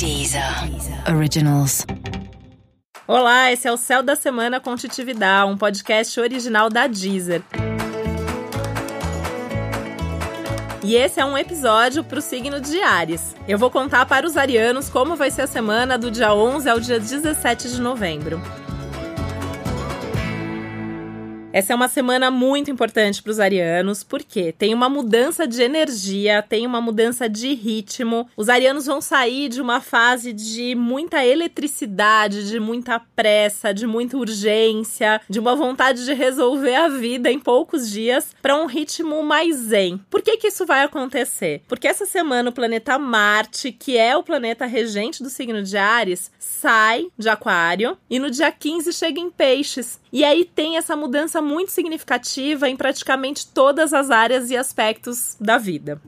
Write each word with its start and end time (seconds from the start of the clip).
Deezer 0.00 0.42
Originals. 1.14 1.84
Olá, 3.06 3.52
esse 3.52 3.68
é 3.68 3.72
o 3.72 3.76
Céu 3.76 4.02
da 4.02 4.16
Semana 4.16 4.58
com 4.58 4.74
Titividade, 4.74 5.52
um 5.52 5.58
podcast 5.58 6.18
original 6.18 6.70
da 6.70 6.86
Deezer. 6.86 7.42
E 10.82 10.94
esse 10.94 11.20
é 11.20 11.24
um 11.26 11.36
episódio 11.36 12.02
para 12.02 12.18
o 12.18 12.22
signo 12.22 12.62
de 12.62 12.80
Ares. 12.80 13.36
Eu 13.46 13.58
vou 13.58 13.70
contar 13.70 14.06
para 14.06 14.26
os 14.26 14.38
arianos 14.38 14.88
como 14.88 15.16
vai 15.16 15.30
ser 15.30 15.42
a 15.42 15.46
semana 15.46 15.98
do 15.98 16.10
dia 16.10 16.32
11 16.32 16.66
ao 16.66 16.80
dia 16.80 16.98
17 16.98 17.68
de 17.70 17.78
novembro. 17.82 18.40
Essa 21.52 21.72
é 21.72 21.76
uma 21.76 21.88
semana 21.88 22.30
muito 22.30 22.70
importante 22.70 23.20
para 23.20 23.32
os 23.32 23.40
arianos, 23.40 24.04
porque 24.04 24.52
tem 24.52 24.72
uma 24.72 24.88
mudança 24.88 25.48
de 25.48 25.60
energia, 25.60 26.44
tem 26.48 26.64
uma 26.64 26.80
mudança 26.80 27.28
de 27.28 27.52
ritmo. 27.54 28.28
Os 28.36 28.48
arianos 28.48 28.86
vão 28.86 29.00
sair 29.00 29.48
de 29.48 29.60
uma 29.60 29.80
fase 29.80 30.32
de 30.32 30.76
muita 30.76 31.26
eletricidade, 31.26 32.48
de 32.48 32.60
muita 32.60 33.00
pressa, 33.16 33.74
de 33.74 33.84
muita 33.84 34.16
urgência, 34.16 35.20
de 35.28 35.40
uma 35.40 35.56
vontade 35.56 36.04
de 36.04 36.14
resolver 36.14 36.76
a 36.76 36.88
vida 36.88 37.32
em 37.32 37.40
poucos 37.40 37.90
dias, 37.90 38.32
para 38.40 38.54
um 38.54 38.66
ritmo 38.66 39.20
mais 39.24 39.56
zen. 39.56 40.00
Por 40.08 40.22
que, 40.22 40.36
que 40.36 40.46
isso 40.46 40.64
vai 40.64 40.84
acontecer? 40.84 41.62
Porque 41.66 41.88
essa 41.88 42.06
semana 42.06 42.50
o 42.50 42.54
planeta 42.54 42.96
Marte, 42.96 43.72
que 43.72 43.98
é 43.98 44.16
o 44.16 44.22
planeta 44.22 44.66
regente 44.66 45.20
do 45.20 45.28
signo 45.28 45.64
de 45.64 45.76
Ares, 45.76 46.30
sai 46.38 47.08
de 47.18 47.28
Aquário 47.28 47.98
e 48.08 48.20
no 48.20 48.30
dia 48.30 48.52
15 48.52 48.92
chega 48.92 49.18
em 49.18 49.30
Peixes. 49.30 49.98
E 50.12 50.24
aí 50.24 50.44
tem 50.44 50.76
essa 50.76 50.94
mudança 50.94 51.39
muito 51.40 51.70
significativa 51.70 52.68
em 52.68 52.76
praticamente 52.76 53.46
todas 53.46 53.92
as 53.92 54.10
áreas 54.10 54.50
e 54.50 54.56
aspectos 54.56 55.36
da 55.40 55.58
vida. 55.58 56.00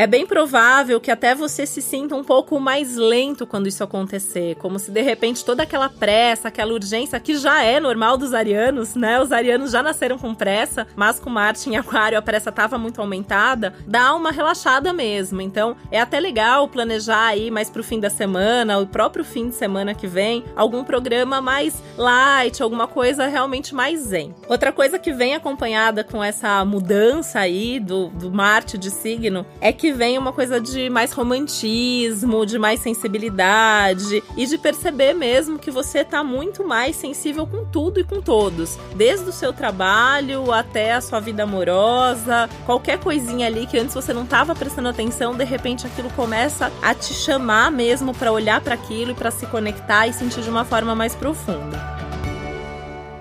É 0.00 0.06
bem 0.06 0.24
provável 0.24 0.98
que 0.98 1.10
até 1.10 1.34
você 1.34 1.66
se 1.66 1.82
sinta 1.82 2.16
um 2.16 2.24
pouco 2.24 2.58
mais 2.58 2.96
lento 2.96 3.46
quando 3.46 3.66
isso 3.66 3.84
acontecer, 3.84 4.54
como 4.54 4.78
se 4.78 4.90
de 4.90 5.02
repente 5.02 5.44
toda 5.44 5.62
aquela 5.62 5.90
pressa, 5.90 6.48
aquela 6.48 6.72
urgência 6.72 7.20
que 7.20 7.36
já 7.36 7.62
é 7.62 7.78
normal 7.78 8.16
dos 8.16 8.32
arianos, 8.32 8.94
né? 8.94 9.20
Os 9.20 9.30
arianos 9.30 9.72
já 9.72 9.82
nasceram 9.82 10.16
com 10.16 10.34
pressa, 10.34 10.86
mas 10.96 11.20
com 11.20 11.28
Marte 11.28 11.68
em 11.68 11.76
Aquário 11.76 12.16
a 12.16 12.22
pressa 12.22 12.48
estava 12.48 12.78
muito 12.78 12.98
aumentada, 12.98 13.74
dá 13.86 14.14
uma 14.14 14.30
relaxada 14.30 14.90
mesmo. 14.90 15.42
Então, 15.42 15.76
é 15.90 16.00
até 16.00 16.18
legal 16.18 16.66
planejar 16.66 17.26
aí 17.26 17.50
mais 17.50 17.68
pro 17.68 17.84
fim 17.84 18.00
da 18.00 18.08
semana, 18.08 18.78
o 18.78 18.86
próprio 18.86 19.22
fim 19.22 19.50
de 19.50 19.54
semana 19.54 19.94
que 19.94 20.06
vem, 20.06 20.42
algum 20.56 20.82
programa 20.82 21.42
mais 21.42 21.82
light, 21.98 22.62
alguma 22.62 22.88
coisa 22.88 23.26
realmente 23.26 23.74
mais 23.74 24.00
zen. 24.00 24.34
Outra 24.48 24.72
coisa 24.72 24.98
que 24.98 25.12
vem 25.12 25.34
acompanhada 25.34 26.02
com 26.02 26.24
essa 26.24 26.64
mudança 26.64 27.38
aí 27.38 27.78
do, 27.78 28.08
do 28.08 28.30
Marte 28.30 28.78
de 28.78 28.90
signo 28.90 29.44
é 29.60 29.70
que 29.70 29.89
vem 29.92 30.18
uma 30.18 30.32
coisa 30.32 30.60
de 30.60 30.90
mais 30.90 31.12
romantismo, 31.12 32.44
de 32.44 32.58
mais 32.58 32.80
sensibilidade 32.80 34.22
e 34.36 34.46
de 34.46 34.58
perceber 34.58 35.14
mesmo 35.14 35.58
que 35.58 35.70
você 35.70 36.04
tá 36.04 36.22
muito 36.22 36.66
mais 36.66 36.96
sensível 36.96 37.46
com 37.46 37.64
tudo 37.64 38.00
e 38.00 38.04
com 38.04 38.20
todos, 38.20 38.78
desde 38.94 39.28
o 39.28 39.32
seu 39.32 39.52
trabalho 39.52 40.52
até 40.52 40.92
a 40.92 41.00
sua 41.00 41.20
vida 41.20 41.42
amorosa, 41.42 42.48
qualquer 42.66 42.98
coisinha 42.98 43.46
ali 43.46 43.66
que 43.66 43.78
antes 43.78 43.94
você 43.94 44.12
não 44.12 44.26
tava 44.26 44.54
prestando 44.54 44.88
atenção, 44.88 45.34
de 45.34 45.44
repente 45.44 45.86
aquilo 45.86 46.10
começa 46.10 46.70
a 46.82 46.94
te 46.94 47.12
chamar 47.12 47.70
mesmo 47.70 48.14
para 48.14 48.32
olhar 48.32 48.60
para 48.60 48.74
aquilo 48.74 49.12
e 49.12 49.14
para 49.14 49.30
se 49.30 49.46
conectar 49.46 50.06
e 50.06 50.12
sentir 50.12 50.42
de 50.42 50.50
uma 50.50 50.64
forma 50.64 50.94
mais 50.94 51.14
profunda. 51.14 51.89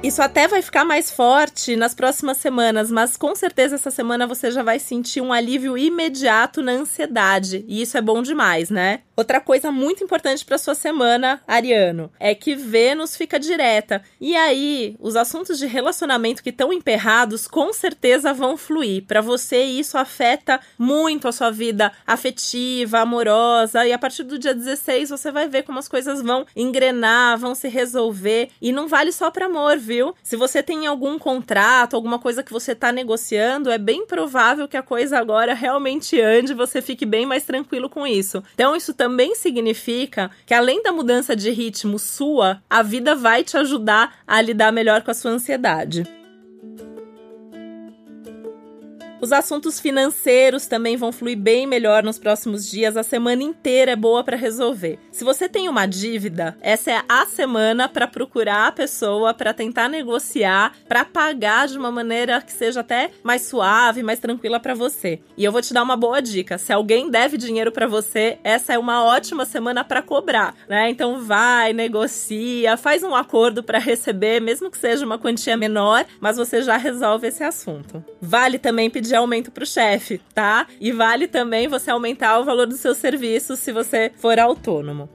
Isso 0.00 0.22
até 0.22 0.46
vai 0.46 0.62
ficar 0.62 0.84
mais 0.84 1.10
forte 1.10 1.74
nas 1.74 1.92
próximas 1.92 2.36
semanas, 2.36 2.88
mas 2.88 3.16
com 3.16 3.34
certeza 3.34 3.74
essa 3.74 3.90
semana 3.90 4.28
você 4.28 4.48
já 4.48 4.62
vai 4.62 4.78
sentir 4.78 5.20
um 5.20 5.32
alívio 5.32 5.76
imediato 5.76 6.62
na 6.62 6.70
ansiedade. 6.70 7.64
E 7.66 7.82
isso 7.82 7.98
é 7.98 8.00
bom 8.00 8.22
demais, 8.22 8.70
né? 8.70 9.00
Outra 9.16 9.40
coisa 9.40 9.72
muito 9.72 10.04
importante 10.04 10.44
para 10.44 10.56
sua 10.56 10.76
semana, 10.76 11.42
Ariano, 11.44 12.08
é 12.20 12.36
que 12.36 12.54
Vênus 12.54 13.16
fica 13.16 13.36
direta. 13.36 14.00
E 14.20 14.36
aí, 14.36 14.94
os 15.00 15.16
assuntos 15.16 15.58
de 15.58 15.66
relacionamento 15.66 16.40
que 16.40 16.50
estão 16.50 16.72
emperrados 16.72 17.48
com 17.48 17.72
certeza 17.72 18.32
vão 18.32 18.56
fluir. 18.56 19.04
Para 19.04 19.20
você, 19.20 19.64
isso 19.64 19.98
afeta 19.98 20.60
muito 20.78 21.26
a 21.26 21.32
sua 21.32 21.50
vida 21.50 21.90
afetiva, 22.06 23.00
amorosa. 23.00 23.84
E 23.84 23.92
a 23.92 23.98
partir 23.98 24.22
do 24.22 24.38
dia 24.38 24.54
16, 24.54 25.10
você 25.10 25.32
vai 25.32 25.48
ver 25.48 25.64
como 25.64 25.80
as 25.80 25.88
coisas 25.88 26.22
vão 26.22 26.46
engrenar, 26.54 27.36
vão 27.36 27.56
se 27.56 27.66
resolver. 27.66 28.50
E 28.62 28.70
não 28.70 28.86
vale 28.86 29.10
só 29.10 29.32
para 29.32 29.46
amor, 29.46 29.78
viu? 29.88 30.14
Se 30.22 30.36
você 30.36 30.62
tem 30.62 30.86
algum 30.86 31.18
contrato, 31.18 31.96
alguma 31.96 32.18
coisa 32.18 32.42
que 32.42 32.52
você 32.52 32.72
está 32.72 32.92
negociando, 32.92 33.70
é 33.70 33.78
bem 33.78 34.06
provável 34.06 34.68
que 34.68 34.76
a 34.76 34.82
coisa 34.82 35.18
agora 35.18 35.54
realmente 35.54 36.20
ande 36.20 36.52
e 36.52 36.54
você 36.54 36.82
fique 36.82 37.06
bem 37.06 37.24
mais 37.24 37.44
tranquilo 37.44 37.88
com 37.88 38.06
isso. 38.06 38.44
Então, 38.54 38.76
isso 38.76 38.92
também 38.92 39.34
significa 39.34 40.30
que 40.44 40.52
além 40.52 40.82
da 40.82 40.92
mudança 40.92 41.34
de 41.34 41.50
ritmo 41.50 41.98
sua, 41.98 42.62
a 42.68 42.82
vida 42.82 43.14
vai 43.14 43.42
te 43.42 43.56
ajudar 43.56 44.18
a 44.26 44.40
lidar 44.42 44.70
melhor 44.70 45.02
com 45.02 45.10
a 45.10 45.14
sua 45.14 45.30
ansiedade. 45.30 46.17
Os 49.20 49.32
assuntos 49.32 49.80
financeiros 49.80 50.66
também 50.66 50.96
vão 50.96 51.10
fluir 51.10 51.36
bem 51.36 51.66
melhor 51.66 52.04
nos 52.04 52.18
próximos 52.18 52.70
dias. 52.70 52.96
A 52.96 53.02
semana 53.02 53.42
inteira 53.42 53.92
é 53.92 53.96
boa 53.96 54.22
para 54.22 54.36
resolver. 54.36 54.98
Se 55.10 55.24
você 55.24 55.48
tem 55.48 55.68
uma 55.68 55.86
dívida, 55.86 56.56
essa 56.60 56.92
é 56.92 57.02
a 57.08 57.26
semana 57.26 57.88
para 57.88 58.06
procurar 58.06 58.68
a 58.68 58.72
pessoa, 58.72 59.34
para 59.34 59.52
tentar 59.52 59.88
negociar, 59.88 60.72
para 60.86 61.04
pagar 61.04 61.66
de 61.66 61.76
uma 61.76 61.90
maneira 61.90 62.40
que 62.40 62.52
seja 62.52 62.80
até 62.80 63.10
mais 63.24 63.42
suave, 63.42 64.04
mais 64.04 64.20
tranquila 64.20 64.60
para 64.60 64.74
você. 64.74 65.20
E 65.36 65.44
eu 65.44 65.50
vou 65.50 65.62
te 65.62 65.74
dar 65.74 65.82
uma 65.82 65.96
boa 65.96 66.20
dica. 66.20 66.56
Se 66.56 66.72
alguém 66.72 67.10
deve 67.10 67.36
dinheiro 67.36 67.72
para 67.72 67.88
você, 67.88 68.38
essa 68.44 68.72
é 68.74 68.78
uma 68.78 69.04
ótima 69.04 69.44
semana 69.44 69.82
para 69.82 70.00
cobrar, 70.00 70.54
né? 70.68 70.90
Então 70.90 71.20
vai, 71.20 71.72
negocia, 71.72 72.76
faz 72.76 73.02
um 73.02 73.16
acordo 73.16 73.64
para 73.64 73.80
receber, 73.80 74.40
mesmo 74.40 74.70
que 74.70 74.78
seja 74.78 75.04
uma 75.04 75.18
quantia 75.18 75.56
menor, 75.56 76.06
mas 76.20 76.36
você 76.36 76.62
já 76.62 76.76
resolve 76.76 77.26
esse 77.26 77.42
assunto. 77.42 78.04
Vale 78.20 78.58
também 78.58 78.88
pedir 78.88 79.07
de 79.08 79.14
aumento 79.14 79.50
para 79.50 79.64
o 79.64 79.66
chefe, 79.66 80.20
tá? 80.34 80.66
E 80.80 80.92
vale 80.92 81.26
também 81.26 81.66
você 81.66 81.90
aumentar 81.90 82.38
o 82.38 82.44
valor 82.44 82.66
dos 82.66 82.80
seus 82.80 82.98
serviços 82.98 83.58
se 83.58 83.72
você 83.72 84.12
for 84.16 84.38
autônomo. 84.38 85.08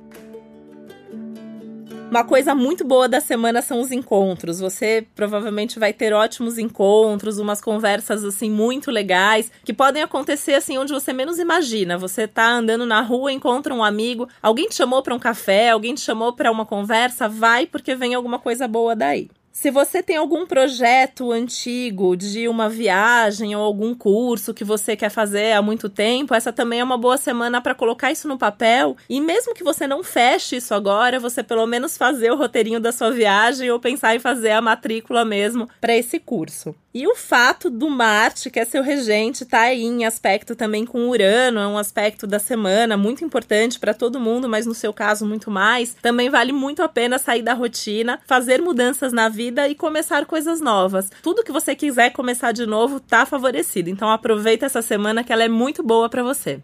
Uma 2.14 2.24
coisa 2.24 2.54
muito 2.54 2.86
boa 2.86 3.10
da 3.10 3.20
semana 3.20 3.60
são 3.60 3.82
os 3.82 3.92
encontros. 3.92 4.60
Você 4.60 5.04
provavelmente 5.16 5.80
vai 5.80 5.92
ter 5.92 6.14
ótimos 6.14 6.60
encontros, 6.60 7.40
umas 7.40 7.60
conversas 7.60 8.24
assim 8.24 8.52
muito 8.52 8.92
legais, 8.92 9.52
que 9.66 9.74
podem 9.74 10.04
acontecer 10.04 10.54
assim 10.54 10.78
onde 10.78 10.94
você 10.94 11.12
menos 11.12 11.40
imagina. 11.40 11.98
Você 11.98 12.28
tá 12.28 12.48
andando 12.52 12.86
na 12.86 13.02
rua, 13.02 13.32
encontra 13.32 13.74
um 13.74 13.84
amigo, 13.84 14.30
alguém 14.44 14.70
te 14.70 14.76
chamou 14.76 15.02
para 15.02 15.16
um 15.16 15.20
café, 15.20 15.72
alguém 15.72 15.96
te 15.96 16.02
chamou 16.02 16.34
para 16.34 16.52
uma 16.52 16.68
conversa, 16.68 17.28
vai 17.28 17.66
porque 17.66 17.96
vem 17.96 18.14
alguma 18.14 18.38
coisa 18.38 18.68
boa 18.68 18.96
daí. 18.96 19.28
Se 19.56 19.70
você 19.70 20.02
tem 20.02 20.18
algum 20.18 20.48
projeto 20.48 21.32
antigo 21.32 22.18
de 22.18 22.48
uma 22.48 22.68
viagem 22.68 23.56
ou 23.56 23.62
algum 23.62 23.94
curso 23.94 24.52
que 24.52 24.64
você 24.64 24.96
quer 24.96 25.10
fazer 25.10 25.54
há 25.54 25.62
muito 25.62 25.88
tempo, 25.88 26.34
essa 26.34 26.52
também 26.52 26.80
é 26.80 26.84
uma 26.84 26.98
boa 26.98 27.18
semana 27.18 27.62
para 27.62 27.76
colocar 27.76 28.12
isso 28.12 28.28
no 28.28 28.36
papel. 28.36 28.98
E 29.08 29.22
mesmo 29.22 29.54
que 29.54 29.64
você 29.64 29.86
não 29.86 30.04
feche 30.04 30.56
isso 30.56 30.74
agora, 30.74 31.20
você 31.20 31.44
pelo 31.44 31.68
menos 31.68 31.96
fazer 31.96 32.32
o 32.32 32.36
roteirinho 32.36 32.80
da 32.80 32.92
sua 32.92 33.12
viagem 33.12 33.70
ou 33.70 33.80
pensar 33.80 34.16
em 34.16 34.20
fazer 34.20 34.52
a 34.52 34.62
matrícula 34.62 35.24
mesmo 35.24 35.70
para 35.80 35.96
esse 35.96 36.20
curso. 36.20 36.76
E 36.96 37.08
o 37.08 37.16
fato 37.16 37.72
do 37.72 37.90
Marte, 37.90 38.52
que 38.52 38.60
é 38.60 38.66
seu 38.66 38.84
regente, 38.84 39.46
tá 39.46 39.62
aí 39.62 39.82
em 39.82 40.06
aspecto 40.06 40.56
também 40.56 40.86
com 40.86 41.10
Urano, 41.10 41.60
é 41.60 41.66
um 41.66 41.76
aspecto 41.76 42.28
da 42.28 42.38
semana 42.38 42.96
muito 42.96 43.26
importante 43.26 43.80
para 43.80 43.96
todo 43.96 44.20
mundo, 44.20 44.48
mas 44.48 44.68
no 44.68 44.76
seu 44.76 44.94
caso 44.94 45.26
muito 45.26 45.50
mais. 45.50 45.96
Também 46.04 46.30
vale 46.30 46.52
muito 46.52 46.84
a 46.84 46.88
pena 46.88 47.18
sair 47.18 47.42
da 47.42 47.56
rotina, 47.56 48.20
fazer 48.28 48.62
mudanças 48.62 49.12
na 49.12 49.28
vida 49.28 49.68
e 49.68 49.74
começar 49.74 50.28
coisas 50.28 50.62
novas. 50.62 51.10
Tudo 51.24 51.44
que 51.44 51.52
você 51.52 51.74
quiser 51.74 52.12
começar 52.12 52.52
de 52.52 52.68
novo 52.68 53.00
tá 53.00 53.26
favorecido. 53.26 53.90
Então 53.90 54.12
aproveita 54.12 54.68
essa 54.68 54.84
semana 54.84 55.24
que 55.24 55.34
ela 55.34 55.44
é 55.44 55.50
muito 55.50 55.82
boa 55.82 56.08
para 56.10 56.22
você. 56.22 56.62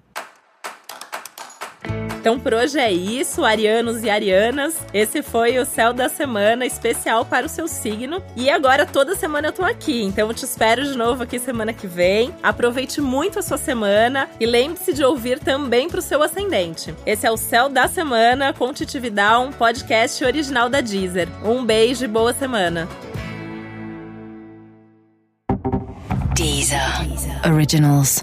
Então 2.20 2.38
por 2.38 2.54
hoje 2.54 2.78
é 2.78 2.92
isso, 2.92 3.46
arianos 3.46 4.04
e 4.04 4.10
arianas. 4.10 4.76
Esse 4.94 5.22
foi 5.22 5.58
o 5.58 5.66
céu 5.66 5.94
da 5.94 6.10
semana 6.10 6.66
especial 6.66 7.24
para 7.24 7.46
o 7.46 7.50
seu 7.50 7.66
signo. 7.66 8.22
E 8.36 8.50
agora 8.50 8.86
toda 8.86 9.16
semana 9.16 9.48
eu 9.48 9.52
tô 9.54 9.64
aqui, 9.64 10.04
então 10.04 10.28
eu 10.28 10.34
te 10.34 10.44
espero 10.44 10.84
de 10.84 10.98
novo 10.98 11.24
aqui 11.24 11.40
semana 11.40 11.72
que 11.72 11.88
vem. 11.88 12.36
Aproveite 12.44 13.00
muito 13.00 13.40
a 13.40 13.42
sua 13.42 13.58
semana 13.58 14.28
e 14.38 14.46
lembre-se 14.46 14.92
de 14.92 15.02
ouvir 15.02 15.40
também 15.40 15.88
para 15.88 16.00
o 16.00 16.02
seu 16.02 16.22
ascendente. 16.22 16.94
Esse 17.06 17.26
é 17.26 17.32
o 17.32 17.38
céu 17.38 17.70
da 17.70 17.88
semana 17.88 18.52
com 18.52 18.74
Titividade, 18.74 19.48
um 19.48 19.52
podcast 19.54 20.22
original 20.26 20.68
da 20.68 20.82
Deezer. 20.82 21.30
Um 21.44 21.64
beijo 21.64 22.04
e 22.04 22.08
boa 22.08 22.34
semana. 22.34 22.86
Deezer. 26.36 26.80
Originals. 27.50 28.22